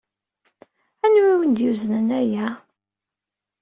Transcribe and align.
Anwa 1.05 1.21
ay 1.27 1.33
awen-d-yuznen 1.35 2.07
aya? 2.19 2.47